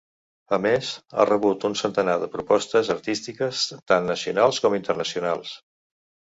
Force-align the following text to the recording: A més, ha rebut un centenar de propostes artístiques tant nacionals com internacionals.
A 0.55 0.57
més, 0.61 0.87
ha 1.17 1.25
rebut 1.29 1.65
un 1.69 1.75
centenar 1.81 2.15
de 2.23 2.31
propostes 2.37 2.91
artístiques 2.95 3.63
tant 3.93 4.11
nacionals 4.15 4.65
com 4.67 4.81
internacionals. 4.83 5.57